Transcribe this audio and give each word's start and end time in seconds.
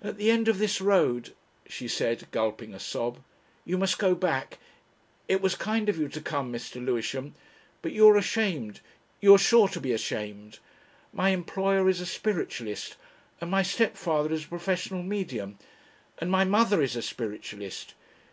"At 0.00 0.16
the 0.16 0.30
end 0.30 0.46
of 0.46 0.58
this 0.60 0.80
road," 0.80 1.34
she 1.66 1.88
said, 1.88 2.28
gulping 2.30 2.72
a 2.72 2.78
sob, 2.78 3.18
"you 3.64 3.76
must 3.78 3.98
go 3.98 4.14
back. 4.14 4.60
It 5.26 5.40
was 5.40 5.56
kind 5.56 5.88
of 5.88 5.98
you 5.98 6.06
to 6.08 6.20
come, 6.20 6.52
Mr. 6.52 6.76
Lewisham. 6.76 7.34
But 7.82 7.90
you 7.90 8.06
were 8.06 8.16
ashamed 8.16 8.78
you 9.20 9.34
are 9.34 9.38
sure 9.38 9.66
to 9.70 9.80
be 9.80 9.92
ashamed. 9.92 10.60
My 11.12 11.30
employer 11.30 11.88
is 11.88 12.00
a 12.00 12.06
spiritualist, 12.06 12.94
and 13.40 13.50
my 13.50 13.64
stepfather 13.64 14.32
is 14.32 14.44
a 14.44 14.48
professional 14.48 15.02
Medium, 15.02 15.58
and 16.18 16.30
my 16.30 16.44
mother 16.44 16.80
is 16.80 16.94
a 16.94 17.02
spiritualist. 17.02 17.94